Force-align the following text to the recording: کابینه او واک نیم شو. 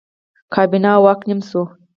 کابینه 0.53 0.89
او 0.95 1.01
واک 1.05 1.19
نیم 1.27 1.39
شو. 1.49 1.61